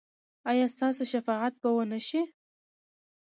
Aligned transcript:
ایا 0.51 0.65
ستاسو 0.73 1.01
شفاعت 1.13 1.53
به 1.61 1.69
و 1.75 1.79
نه 1.91 1.99
شي؟ 2.07 2.21